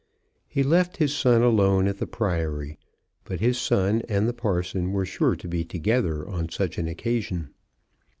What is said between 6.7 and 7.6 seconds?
an occasion.